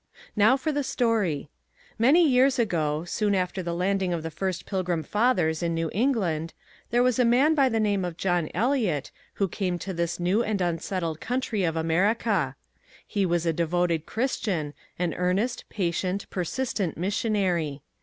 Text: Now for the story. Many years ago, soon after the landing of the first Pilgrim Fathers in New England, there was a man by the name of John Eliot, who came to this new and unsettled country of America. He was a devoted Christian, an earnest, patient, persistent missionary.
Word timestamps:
Now 0.35 0.57
for 0.57 0.71
the 0.71 0.83
story. 0.83 1.51
Many 1.99 2.27
years 2.27 2.57
ago, 2.57 3.05
soon 3.05 3.35
after 3.35 3.61
the 3.61 3.75
landing 3.75 4.13
of 4.13 4.23
the 4.23 4.31
first 4.31 4.65
Pilgrim 4.65 5.03
Fathers 5.03 5.61
in 5.61 5.75
New 5.75 5.91
England, 5.93 6.55
there 6.89 7.03
was 7.03 7.19
a 7.19 7.23
man 7.23 7.53
by 7.53 7.69
the 7.69 7.79
name 7.79 8.03
of 8.03 8.17
John 8.17 8.49
Eliot, 8.51 9.11
who 9.35 9.47
came 9.47 9.77
to 9.77 9.93
this 9.93 10.19
new 10.19 10.41
and 10.41 10.59
unsettled 10.59 11.19
country 11.21 11.63
of 11.63 11.75
America. 11.75 12.55
He 13.05 13.27
was 13.27 13.45
a 13.45 13.53
devoted 13.53 14.07
Christian, 14.07 14.73
an 14.97 15.13
earnest, 15.13 15.65
patient, 15.69 16.27
persistent 16.31 16.97
missionary. 16.97 17.83